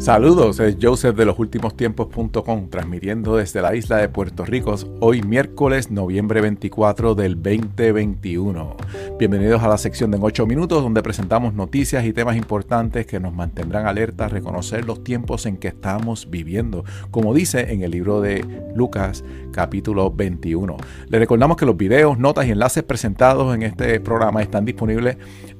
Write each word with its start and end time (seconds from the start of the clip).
Saludos, 0.00 0.58
es 0.60 0.78
Joseph 0.80 1.14
de 1.14 1.26
los 1.26 1.38
últimos 1.38 1.76
tiempos.com, 1.76 2.70
transmitiendo 2.70 3.36
desde 3.36 3.60
la 3.60 3.76
isla 3.76 3.98
de 3.98 4.08
Puerto 4.08 4.46
Rico, 4.46 4.74
hoy 5.00 5.20
miércoles, 5.20 5.90
noviembre 5.90 6.40
24 6.40 7.14
del 7.14 7.34
2021. 7.34 8.76
Bienvenidos 9.18 9.62
a 9.62 9.68
la 9.68 9.76
sección 9.76 10.10
de 10.10 10.16
en 10.16 10.22
8 10.22 10.46
minutos, 10.46 10.82
donde 10.82 11.02
presentamos 11.02 11.52
noticias 11.52 12.06
y 12.06 12.14
temas 12.14 12.36
importantes 12.36 13.04
que 13.04 13.20
nos 13.20 13.34
mantendrán 13.34 13.86
alerta 13.86 14.24
a 14.24 14.28
reconocer 14.28 14.86
los 14.86 15.04
tiempos 15.04 15.44
en 15.44 15.58
que 15.58 15.68
estamos 15.68 16.30
viviendo, 16.30 16.82
como 17.10 17.34
dice 17.34 17.70
en 17.70 17.82
el 17.82 17.90
libro 17.90 18.22
de 18.22 18.42
Lucas, 18.74 19.22
capítulo 19.52 20.10
21. 20.10 20.78
Le 21.10 21.18
recordamos 21.18 21.58
que 21.58 21.66
los 21.66 21.76
videos, 21.76 22.18
notas 22.18 22.46
y 22.46 22.52
enlaces 22.52 22.84
presentados 22.84 23.54
en 23.54 23.64
este 23.64 24.00
programa 24.00 24.40
están 24.40 24.64
disponibles 24.64 25.18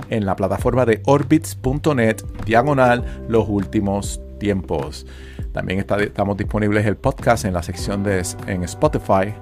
en 0.08 0.24
la 0.24 0.34
plataforma 0.34 0.86
de 0.86 1.02
orbits.net, 1.04 2.22
diagonal, 2.46 3.04
los 3.28 3.46
últimos 3.46 4.18
tiempos. 4.40 5.06
También 5.52 5.78
estamos 5.78 6.36
disponibles 6.36 6.84
el 6.86 6.96
podcast 6.96 7.44
en 7.44 7.54
la 7.54 7.62
sección 7.62 8.02
de 8.02 8.24
en 8.48 8.64
Spotify, 8.64 9.32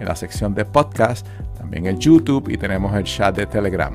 en 0.00 0.06
la 0.06 0.16
sección 0.16 0.52
de 0.54 0.64
podcast, 0.64 1.24
también 1.56 1.86
en 1.86 1.98
YouTube 1.98 2.48
y 2.48 2.56
tenemos 2.56 2.92
el 2.96 3.04
chat 3.04 3.36
de 3.36 3.46
Telegram, 3.46 3.94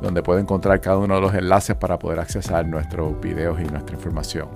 donde 0.00 0.22
puede 0.22 0.40
encontrar 0.40 0.80
cada 0.80 0.98
uno 0.98 1.16
de 1.16 1.20
los 1.20 1.34
enlaces 1.34 1.76
para 1.76 1.98
poder 1.98 2.20
accesar 2.20 2.66
nuestros 2.66 3.20
videos 3.20 3.60
y 3.60 3.64
nuestra 3.64 3.96
información. 3.96 4.48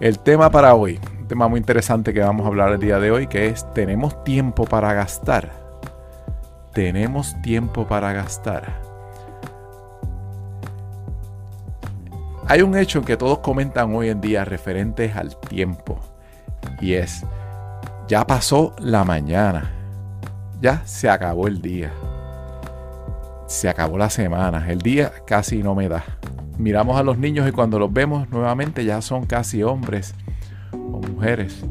El 0.00 0.18
tema 0.18 0.50
para 0.50 0.74
hoy, 0.74 0.98
un 1.20 1.28
tema 1.28 1.46
muy 1.46 1.58
interesante 1.58 2.12
que 2.12 2.20
vamos 2.20 2.44
a 2.44 2.48
hablar 2.48 2.72
el 2.72 2.80
día 2.80 2.98
de 2.98 3.10
hoy, 3.10 3.26
que 3.28 3.46
es 3.46 3.72
tenemos 3.74 4.24
tiempo 4.24 4.64
para 4.64 4.92
gastar. 4.92 5.52
Tenemos 6.72 7.40
tiempo 7.42 7.86
para 7.86 8.12
gastar. 8.12 8.93
Hay 12.46 12.60
un 12.60 12.76
hecho 12.76 13.00
que 13.00 13.16
todos 13.16 13.38
comentan 13.38 13.94
hoy 13.94 14.10
en 14.10 14.20
día 14.20 14.44
referentes 14.44 15.16
al 15.16 15.34
tiempo 15.38 15.98
y 16.78 16.92
es, 16.92 17.24
ya 18.06 18.26
pasó 18.26 18.74
la 18.78 19.02
mañana, 19.02 19.70
ya 20.60 20.82
se 20.84 21.08
acabó 21.08 21.48
el 21.48 21.62
día, 21.62 21.90
se 23.46 23.66
acabó 23.70 23.96
la 23.96 24.10
semana, 24.10 24.70
el 24.70 24.80
día 24.80 25.10
casi 25.26 25.62
no 25.62 25.74
me 25.74 25.88
da. 25.88 26.04
Miramos 26.58 26.98
a 26.98 27.02
los 27.02 27.16
niños 27.16 27.48
y 27.48 27.52
cuando 27.52 27.78
los 27.78 27.90
vemos 27.90 28.28
nuevamente 28.28 28.84
ya 28.84 29.00
son 29.00 29.24
casi 29.24 29.62
hombres 29.62 30.14
o 30.72 31.00
mujeres. 31.00 31.64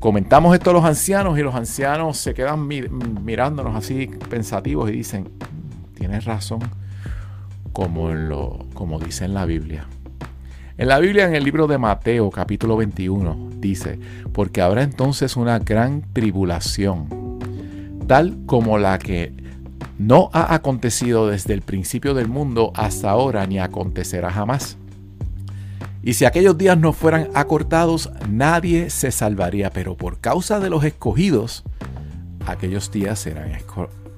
Comentamos 0.00 0.54
esto 0.54 0.70
a 0.70 0.72
los 0.72 0.84
ancianos 0.84 1.38
y 1.38 1.42
los 1.42 1.54
ancianos 1.54 2.18
se 2.18 2.34
quedan 2.34 2.66
mirándonos 2.66 3.76
así 3.76 4.10
pensativos 4.28 4.90
y 4.90 4.94
dicen, 4.94 5.30
tienes 5.94 6.24
razón 6.24 6.81
como, 7.72 8.10
lo, 8.12 8.66
como 8.74 8.98
dice 8.98 9.24
en 9.24 9.34
la 9.34 9.46
Biblia. 9.46 9.86
En 10.78 10.88
la 10.88 10.98
Biblia, 10.98 11.26
en 11.26 11.34
el 11.34 11.44
libro 11.44 11.66
de 11.66 11.78
Mateo, 11.78 12.30
capítulo 12.30 12.76
21, 12.76 13.50
dice, 13.58 13.98
porque 14.32 14.62
habrá 14.62 14.82
entonces 14.82 15.36
una 15.36 15.58
gran 15.58 16.02
tribulación, 16.12 17.38
tal 18.06 18.38
como 18.46 18.78
la 18.78 18.98
que 18.98 19.34
no 19.98 20.30
ha 20.32 20.54
acontecido 20.54 21.28
desde 21.28 21.54
el 21.54 21.62
principio 21.62 22.14
del 22.14 22.28
mundo 22.28 22.72
hasta 22.74 23.10
ahora, 23.10 23.46
ni 23.46 23.58
acontecerá 23.58 24.30
jamás. 24.30 24.76
Y 26.02 26.14
si 26.14 26.24
aquellos 26.24 26.58
días 26.58 26.76
no 26.76 26.92
fueran 26.92 27.28
acortados, 27.34 28.10
nadie 28.28 28.90
se 28.90 29.12
salvaría, 29.12 29.70
pero 29.70 29.96
por 29.96 30.18
causa 30.18 30.58
de 30.58 30.68
los 30.68 30.82
escogidos, 30.82 31.62
aquellos 32.46 32.90
días 32.90 33.20
serán, 33.20 33.52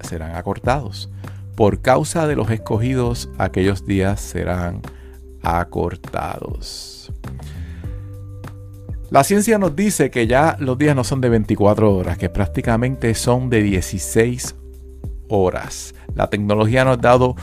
serán 0.01 0.35
acortados. 0.35 1.11
Por 1.55 1.81
causa 1.81 2.27
de 2.27 2.35
los 2.35 2.51
escogidos, 2.51 3.29
aquellos 3.37 3.85
días 3.85 4.19
serán 4.19 4.81
acortados. 5.41 7.13
La 9.09 9.23
ciencia 9.23 9.57
nos 9.57 9.75
dice 9.75 10.09
que 10.09 10.27
ya 10.27 10.57
los 10.59 10.77
días 10.77 10.95
no 10.95 11.03
son 11.03 11.21
de 11.21 11.29
24 11.29 11.95
horas, 11.95 12.17
que 12.17 12.29
prácticamente 12.29 13.13
son 13.15 13.49
de 13.49 13.61
16 13.63 14.55
horas. 15.29 15.95
La 16.13 16.29
tecnología 16.29 16.83
nos 16.83 16.97
ha 16.97 17.01
dado 17.01 17.35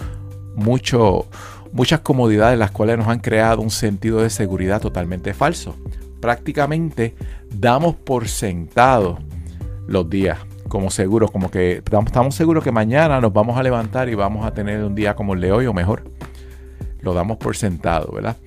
mucho, 0.54 1.26
muchas 1.72 2.00
comodidades, 2.00 2.58
las 2.58 2.72
cuales 2.72 2.98
nos 2.98 3.08
han 3.08 3.20
creado 3.20 3.62
un 3.62 3.70
sentido 3.70 4.20
de 4.20 4.28
seguridad 4.28 4.80
totalmente 4.82 5.32
falso. 5.32 5.76
Prácticamente 6.20 7.14
damos 7.48 7.96
por 7.96 8.28
sentado 8.28 9.18
los 9.86 10.10
días 10.10 10.38
como 10.72 10.90
seguros, 10.90 11.30
como 11.30 11.50
que 11.50 11.82
estamos 12.06 12.34
seguros 12.34 12.64
que 12.64 12.72
mañana 12.72 13.20
nos 13.20 13.30
vamos 13.30 13.58
a 13.58 13.62
levantar 13.62 14.08
y 14.08 14.14
vamos 14.14 14.46
a 14.46 14.54
tener 14.54 14.82
un 14.82 14.94
día 14.94 15.14
como 15.14 15.34
el 15.34 15.40
de 15.42 15.52
hoy 15.52 15.66
o 15.66 15.74
mejor. 15.74 16.04
Lo 17.02 17.12
damos 17.12 17.36
por 17.36 17.58
sentado, 17.58 18.10
¿verdad? 18.10 18.38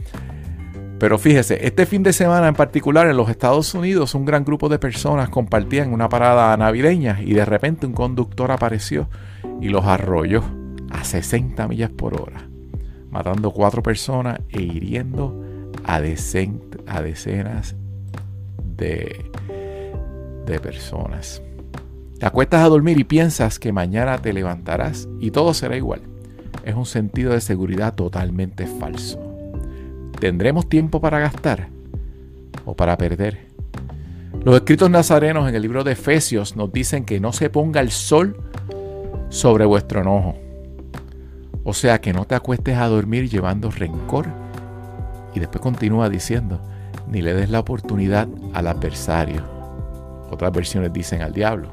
Pero 0.98 1.20
fíjese, 1.20 1.68
este 1.68 1.86
fin 1.86 2.02
de 2.02 2.14
semana 2.14 2.48
en 2.48 2.56
particular 2.56 3.08
en 3.08 3.16
los 3.16 3.30
Estados 3.30 3.72
Unidos 3.76 4.16
un 4.16 4.26
gran 4.26 4.44
grupo 4.44 4.70
de 4.70 4.80
personas 4.80 5.30
compartían 5.30 5.94
una 5.94 6.10
parada 6.10 6.58
navideña 6.58 7.20
y 7.22 7.36
de 7.36 7.46
repente 7.46 7.86
un 7.86 7.94
conductor 7.94 8.52
apareció 8.52 9.08
y 9.62 9.70
los 9.70 9.86
arrolló 9.86 10.44
a 10.90 11.04
60 11.04 11.68
millas 11.68 11.92
por 11.92 12.20
hora, 12.20 12.50
matando 13.12 13.52
cuatro 13.52 13.84
personas 13.84 14.40
e 14.50 14.64
hiriendo 14.64 15.44
a, 15.84 15.98
a 15.98 17.02
decenas 17.02 17.76
de, 18.76 19.30
de 20.48 20.60
personas. 20.60 21.44
Te 22.20 22.26
acuestas 22.26 22.64
a 22.64 22.70
dormir 22.70 22.98
y 22.98 23.04
piensas 23.04 23.60
que 23.60 23.74
mañana 23.74 24.18
te 24.20 24.32
levantarás 24.32 25.10
y 25.20 25.32
todo 25.32 25.54
será 25.54 25.76
igual. 25.76 26.02
Es 26.64 26.74
un 26.74 26.86
sentido 26.86 27.34
de 27.34 27.42
seguridad 27.42 27.94
totalmente 27.94 28.68
falso. 28.68 29.20
¿Tendremos 30.20 30.70
tiempo 30.70 31.02
para 31.02 31.20
gastar 31.20 31.68
o 32.64 32.74
para 32.74 32.98
perder? 32.98 33.48
Los 34.46 34.56
escritos 34.56 34.90
nazarenos 34.90 35.50
en 35.50 35.56
el 35.56 35.62
libro 35.62 35.84
de 35.84 35.92
Efesios 35.92 36.56
nos 36.56 36.72
dicen 36.72 37.04
que 37.04 37.20
no 37.20 37.34
se 37.34 37.50
ponga 37.50 37.82
el 37.82 37.92
sol 37.92 38.38
sobre 39.30 39.66
vuestro 39.66 40.02
enojo. 40.02 40.36
O 41.66 41.74
sea, 41.74 42.00
que 42.00 42.14
no 42.14 42.26
te 42.26 42.36
acuestes 42.36 42.78
a 42.78 42.88
dormir 42.88 43.30
llevando 43.30 43.72
rencor. 43.72 44.28
Y 45.34 45.40
después 45.40 45.62
continúa 45.62 46.10
diciendo, 46.10 46.62
ni 47.10 47.22
le 47.22 47.34
des 47.34 47.50
la 47.50 47.60
oportunidad 47.60 48.30
al 48.54 48.68
adversario. 48.68 49.44
Otras 50.32 50.54
versiones 50.54 50.94
dicen 50.94 51.22
al 51.22 51.34
diablo. 51.34 51.70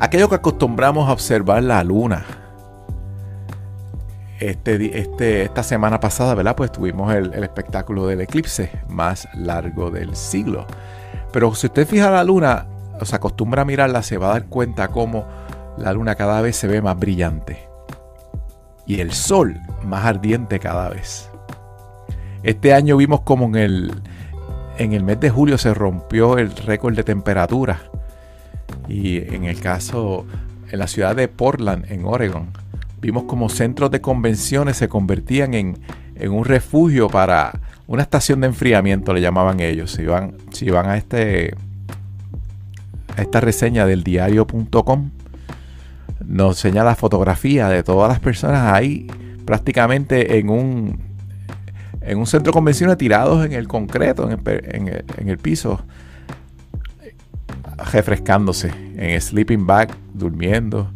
Aquello 0.00 0.30
que 0.30 0.36
acostumbramos 0.36 1.06
a 1.06 1.12
observar 1.12 1.62
la 1.62 1.84
luna. 1.84 2.24
Este, 4.38 4.98
este, 4.98 5.42
esta 5.42 5.62
semana 5.62 6.00
pasada, 6.00 6.34
¿verdad? 6.34 6.56
Pues 6.56 6.72
tuvimos 6.72 7.12
el, 7.12 7.34
espectáculo 7.44 8.06
del 8.06 8.22
eclipse 8.22 8.70
más 8.88 9.28
largo 9.34 9.90
del 9.90 10.16
siglo. 10.16 10.66
Pero 11.34 11.54
si 11.54 11.66
usted 11.66 11.86
fija 11.86 12.10
la 12.10 12.24
luna, 12.24 12.66
o 12.98 13.04
se 13.04 13.14
acostumbra 13.14 13.60
a 13.60 13.64
mirarla, 13.66 14.02
se 14.02 14.16
va 14.16 14.28
a 14.28 14.32
dar 14.32 14.46
cuenta 14.46 14.88
cómo 14.88 15.26
la 15.76 15.92
luna 15.92 16.14
cada 16.14 16.40
vez 16.40 16.56
se 16.56 16.66
ve 16.66 16.80
más 16.80 16.98
brillante. 16.98 17.68
Y 18.86 19.00
el 19.00 19.12
sol 19.12 19.60
más 19.84 20.06
ardiente 20.06 20.60
cada 20.60 20.88
vez. 20.88 21.28
Este 22.42 22.72
año 22.72 22.96
vimos 22.96 23.20
como 23.20 23.44
en 23.44 23.54
el, 23.56 24.02
en 24.78 24.94
el 24.94 25.04
mes 25.04 25.20
de 25.20 25.28
julio 25.28 25.58
se 25.58 25.74
rompió 25.74 26.38
el 26.38 26.56
récord 26.56 26.96
de 26.96 27.04
temperatura 27.04 27.89
y 28.90 29.18
en 29.18 29.44
el 29.44 29.60
caso, 29.60 30.26
en 30.70 30.78
la 30.78 30.88
ciudad 30.88 31.14
de 31.14 31.28
Portland, 31.28 31.90
en 31.90 32.04
Oregon, 32.04 32.48
vimos 33.00 33.24
como 33.24 33.48
centros 33.48 33.90
de 33.90 34.00
convenciones 34.00 34.76
se 34.76 34.88
convertían 34.88 35.54
en, 35.54 35.78
un 36.28 36.44
refugio 36.44 37.08
para 37.08 37.60
una 37.86 38.02
estación 38.02 38.42
de 38.42 38.48
enfriamiento, 38.48 39.14
le 39.14 39.22
llamaban 39.22 39.60
ellos. 39.60 39.92
Si 39.92 40.04
van, 40.04 40.34
si 40.52 40.68
van 40.68 40.86
a, 40.86 40.98
este, 40.98 41.54
a 43.16 43.22
esta 43.22 43.40
reseña 43.40 43.86
del 43.86 44.04
diario.com, 44.04 45.10
nos 46.26 46.56
enseña 46.58 46.84
la 46.84 46.94
fotografía 46.94 47.68
de 47.68 47.82
todas 47.82 48.10
las 48.10 48.20
personas 48.20 48.74
ahí 48.74 49.06
prácticamente 49.46 50.38
en 50.38 50.50
un, 50.50 51.00
en 52.02 52.18
un 52.18 52.26
centro 52.26 52.50
de 52.50 52.54
convenciones 52.54 52.98
tirados 52.98 53.46
en 53.46 53.52
el 53.52 53.66
concreto, 53.66 54.28
en 54.30 55.28
el 55.28 55.38
piso 55.38 55.80
refrescándose 57.92 58.72
en 58.96 59.20
sleeping 59.20 59.66
bag, 59.66 59.90
durmiendo 60.12 60.90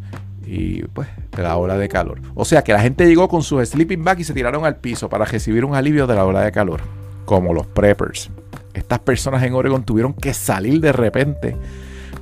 y 0.46 0.82
pues 0.82 1.08
de 1.34 1.42
la 1.42 1.56
ola 1.56 1.76
de 1.76 1.88
calor. 1.88 2.20
O 2.34 2.44
sea 2.44 2.62
que 2.62 2.72
la 2.72 2.81
gente 2.81 3.06
llegó 3.06 3.28
con 3.28 3.42
sus 3.42 3.69
sleeping 3.69 4.04
bag 4.04 4.20
y 4.20 4.25
se 4.25 4.34
tiraron 4.34 4.64
al 4.64 4.76
piso 4.76 5.08
para 5.08 5.25
recibir 5.25 5.64
un 5.64 5.75
alivio 5.75 6.06
de 6.06 6.14
la 6.14 6.25
ola 6.25 6.42
de 6.42 6.52
calor, 6.52 6.81
como 7.25 7.54
los 7.54 7.66
preppers. 7.66 8.31
Estas 8.72 8.98
personas 8.98 9.42
en 9.42 9.54
Oregon 9.54 9.84
tuvieron 9.84 10.12
que 10.12 10.34
salir 10.34 10.81
de 10.81 10.92
repente 10.92 11.56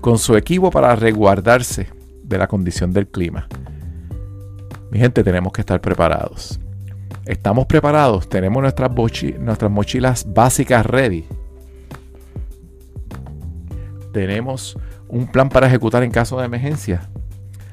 con 0.00 0.18
su 0.18 0.36
equipo 0.36 0.70
para 0.70 0.94
resguardarse 0.96 1.88
de 2.22 2.38
la 2.38 2.46
condición 2.46 2.92
del 2.92 3.08
clima. 3.08 3.48
Mi 4.90 4.98
gente, 4.98 5.24
tenemos 5.24 5.52
que 5.52 5.62
estar 5.62 5.80
preparados. 5.80 6.60
Estamos 7.24 7.66
preparados, 7.66 8.28
tenemos 8.28 8.62
nuestras 8.62 8.90
mochilas 9.70 10.26
básicas 10.32 10.84
ready 10.84 11.24
tenemos 14.12 14.78
un 15.08 15.26
plan 15.26 15.48
para 15.48 15.66
ejecutar 15.66 16.02
en 16.02 16.10
caso 16.10 16.38
de 16.38 16.46
emergencia. 16.46 17.08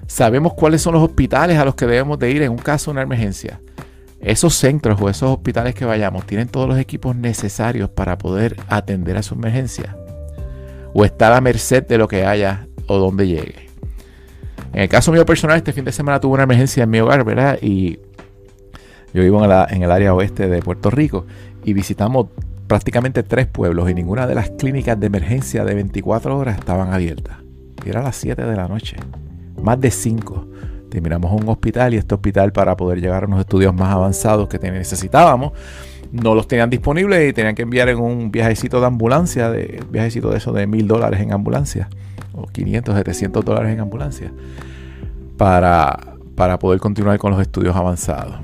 Sabemos 0.08 0.54
cuáles 0.54 0.82
son 0.82 0.94
los 0.94 1.04
hospitales 1.04 1.58
a 1.58 1.66
los 1.66 1.76
que 1.76 1.86
debemos 1.86 2.18
de 2.18 2.32
ir 2.32 2.42
en 2.42 2.52
un 2.52 2.58
caso 2.58 2.90
de 2.90 2.94
una 2.94 3.02
emergencia. 3.04 3.62
esos 4.22 4.56
centros 4.56 5.00
o 5.00 5.10
esos 5.10 5.30
hospitales 5.30 5.76
que 5.76 5.86
vayamos 5.86 6.26
tienen 6.26 6.50
todos 6.50 6.68
los 6.68 6.78
equipos 6.78 7.16
necesarios 7.16 7.90
para 7.90 8.18
poder 8.18 8.58
atender 8.68 9.16
a 9.16 9.24
su 9.24 9.36
emergencia. 9.36 9.96
O 10.94 11.06
está 11.06 11.28
a 11.28 11.32
la 11.32 11.42
merced 11.42 11.86
de 11.88 11.98
lo 11.98 12.08
que 12.08 12.26
haya 12.26 12.68
o 12.88 12.98
donde 12.98 13.28
llegue. 13.28 13.70
En 14.74 14.82
el 14.82 14.90
caso 14.90 15.12
mío 15.12 15.26
personal, 15.26 15.58
este 15.58 15.74
fin 15.74 15.86
de 15.86 15.92
semana 15.92 16.20
tuve 16.20 16.34
una 16.34 16.44
emergencia 16.44 16.84
en 16.84 16.90
mi 16.90 17.00
hogar, 17.00 17.24
¿verdad? 17.24 17.60
Y 17.62 18.00
yo 19.14 19.24
vivo 19.24 19.44
en, 19.44 19.84
el 19.84 19.92
área 19.92 20.14
oeste 20.14 20.48
de 20.48 20.62
Puerto 20.62 20.92
Rico 20.92 21.26
y 21.64 21.74
visitamos 21.74 22.28
prácticamente 22.70 23.24
tres 23.24 23.48
pueblos 23.48 23.90
y 23.90 23.94
ninguna 23.94 24.28
de 24.28 24.36
las 24.36 24.52
clínicas 24.52 24.98
de 24.98 25.08
emergencia 25.08 25.66
de 25.66 25.76
24 25.76 26.38
horas 26.38 26.58
estaban 26.58 26.94
abiertas. 26.94 27.36
Y 27.86 27.90
era 27.90 28.00
a 28.00 28.04
las 28.04 28.16
7 28.16 28.46
de 28.46 28.56
la 28.56 28.70
noche. 28.70 28.96
Más 29.62 29.82
de 29.82 29.92
5. 29.92 30.48
Terminamos 30.90 31.32
un 31.34 31.50
hospital 31.50 31.94
y 31.94 31.98
este 31.98 32.16
hospital 32.16 32.54
para 32.54 32.78
poder 32.78 33.02
llegar 33.02 33.24
a 33.24 33.28
unos 33.28 33.42
estudios 33.42 33.74
más 33.74 33.94
avanzados 33.94 34.48
que 34.48 34.58
necesitábamos 34.60 35.52
no 36.12 36.34
los 36.34 36.48
tenían 36.48 36.70
disponibles 36.70 37.30
y 37.30 37.34
tenían 37.34 37.56
que 37.56 37.64
enviar 37.64 37.90
en 37.90 38.00
un 38.00 38.32
viajecito 38.32 38.80
de 38.80 38.88
ambulancia, 38.88 39.50
de 39.50 39.84
viajecito 39.92 40.32
de 40.32 40.38
eso 40.38 40.52
de 40.52 40.68
mil 40.68 40.88
dólares 40.88 41.22
en 41.22 41.34
ambulancia, 41.34 41.90
o 42.34 42.48
500, 42.48 42.96
700 42.96 43.46
dólares 43.46 43.74
en 43.74 43.80
ambulancia, 43.80 44.32
para, 45.38 46.16
para 46.36 46.58
poder 46.60 46.80
continuar 46.80 47.18
con 47.20 47.32
los 47.32 47.42
estudios 47.42 47.76
avanzados. 47.76 48.36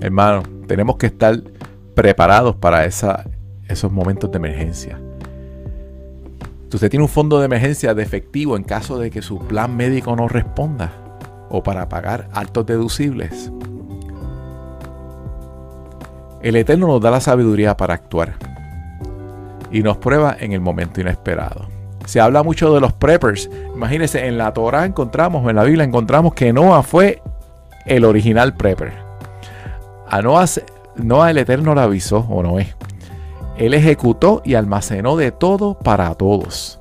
Hermano, 0.00 0.42
tenemos 0.66 0.96
que 0.96 1.06
estar 1.06 1.36
preparados 1.94 2.56
para 2.56 2.86
esa, 2.86 3.26
esos 3.72 3.90
momentos 3.92 4.30
de 4.30 4.36
emergencia. 4.36 5.00
Si 6.68 6.76
usted 6.76 6.90
tiene 6.90 7.04
un 7.04 7.08
fondo 7.08 7.38
de 7.38 7.46
emergencia 7.46 7.94
de 7.94 8.02
efectivo 8.02 8.56
en 8.56 8.62
caso 8.62 8.98
de 8.98 9.10
que 9.10 9.20
su 9.20 9.38
plan 9.38 9.76
médico 9.76 10.16
no 10.16 10.28
responda 10.28 10.92
o 11.50 11.62
para 11.62 11.88
pagar 11.88 12.28
altos 12.32 12.64
deducibles. 12.64 13.52
El 16.40 16.56
Eterno 16.56 16.86
nos 16.86 17.00
da 17.00 17.10
la 17.10 17.20
sabiduría 17.20 17.76
para 17.76 17.94
actuar 17.94 18.34
y 19.70 19.82
nos 19.82 19.98
prueba 19.98 20.34
en 20.38 20.52
el 20.52 20.60
momento 20.60 21.00
inesperado. 21.00 21.66
Se 22.06 22.20
habla 22.20 22.42
mucho 22.42 22.74
de 22.74 22.80
los 22.80 22.92
preppers. 22.92 23.48
Imagínense, 23.74 24.26
en 24.26 24.38
la 24.38 24.52
Torah 24.52 24.84
encontramos, 24.86 25.48
en 25.48 25.56
la 25.56 25.64
Biblia 25.64 25.84
encontramos 25.84 26.34
que 26.34 26.52
Noah 26.52 26.82
fue 26.82 27.22
el 27.86 28.04
original 28.04 28.54
prepper. 28.54 28.92
A 30.08 30.20
Noah, 30.20 30.46
Noah 30.96 31.30
el 31.30 31.38
Eterno 31.38 31.74
le 31.74 31.80
avisó, 31.82 32.26
o 32.28 32.42
Noé. 32.42 32.74
Él 33.56 33.74
ejecutó 33.74 34.42
y 34.44 34.54
almacenó 34.54 35.16
de 35.16 35.30
todo 35.30 35.78
para 35.78 36.14
todos. 36.14 36.80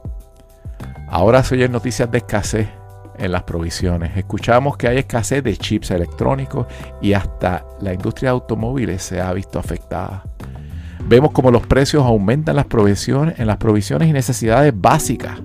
Ahora 1.07 1.43
se 1.43 1.55
oyen 1.55 1.71
noticias 1.71 2.09
de 2.09 2.19
escasez 2.19 2.69
en 3.17 3.31
las 3.33 3.43
provisiones. 3.43 4.15
Escuchamos 4.15 4.77
que 4.77 4.87
hay 4.87 4.97
escasez 4.97 5.43
de 5.43 5.57
chips 5.57 5.91
electrónicos 5.91 6.67
y 7.01 7.13
hasta 7.13 7.65
la 7.81 7.93
industria 7.93 8.29
de 8.29 8.35
automóviles 8.35 9.03
se 9.03 9.19
ha 9.19 9.33
visto 9.33 9.59
afectada. 9.59 10.23
Vemos 11.05 11.31
como 11.31 11.51
los 11.51 11.67
precios 11.67 12.05
aumentan 12.05 12.55
las 12.55 12.65
provisiones, 12.65 13.37
en 13.39 13.47
las 13.47 13.57
provisiones 13.57 14.07
y 14.07 14.13
necesidades 14.13 14.73
básicas. 14.73 15.41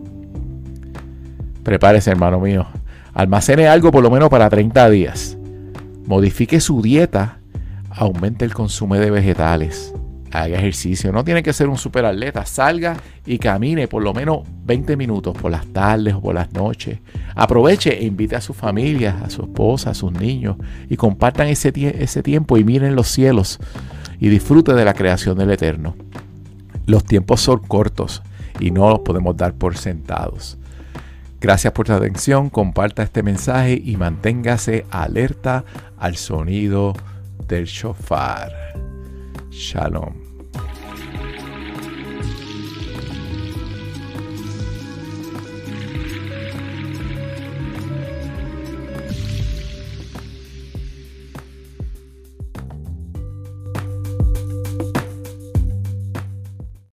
Prepárese, 1.65 2.11
hermano 2.13 2.39
mío. 2.39 2.67
Almacene 3.15 3.67
algo 3.67 3.91
por 3.91 4.03
lo 4.03 4.11
menos 4.11 4.29
para 4.29 4.49
30 4.49 4.89
días. 4.91 5.37
Modifique 6.07 6.61
su 6.61 6.81
dieta. 6.83 7.41
Aumente 7.91 8.45
el 8.45 8.55
consumo 8.55 8.95
de 8.95 9.11
vegetales 9.11 9.93
haga 10.43 10.59
ejercicio. 10.59 11.13
No 11.13 11.25
tiene 11.25 11.43
que 11.43 11.53
ser 11.53 11.69
un 11.69 11.79
super 11.79 12.05
atleta. 12.05 12.45
Salga 12.47 12.97
y 13.25 13.39
camine 13.39 13.89
por 13.89 14.03
lo 14.03 14.15
menos 14.15 14.41
20 14.65 14.97
minutos 14.97 15.37
por 15.37 15.51
las 15.51 15.67
tardes 15.67 16.15
o 16.15 16.21
por 16.21 16.35
las 16.35 16.53
noches. 16.53 16.99
Aproveche 17.35 17.99
e 17.99 18.05
invite 18.05 18.37
a 18.37 18.41
su 18.41 18.55
familia, 18.55 19.21
a 19.25 19.31
su 19.31 19.43
esposa, 19.43 19.91
a 19.91 19.95
sus 19.95 20.13
niños 20.13 20.57
y 20.89 20.97
compartan 20.97 21.49
ese, 21.49 21.73
ese 21.75 22.23
tiempo 22.23 22.57
y 22.57 22.65
miren 22.65 22.95
los 22.95 23.09
cielos 23.09 23.59
y 24.19 24.29
disfrute 24.29 24.75
de 24.75 24.85
la 24.85 24.95
creación 24.95 25.37
del 25.39 25.51
Eterno. 25.51 25.97
Los 26.87 27.05
tiempos 27.05 27.41
son 27.41 27.61
cortos 27.61 28.23
y 28.61 28.71
no 28.71 28.89
los 28.89 29.01
podemos 29.01 29.37
dar 29.37 29.55
por 29.55 29.77
sentados. 29.77 30.59
Gracias 31.41 31.73
por 31.73 31.87
su 31.87 31.93
atención, 31.93 32.49
comparta 32.49 33.03
este 33.03 33.23
mensaje 33.23 33.81
y 33.83 33.97
manténgase 33.97 34.87
alerta 34.91 35.65
al 35.99 36.17
sonido 36.17 36.95
del 37.47 37.67
shofar. 37.67 38.53
Shalom. 39.51 40.26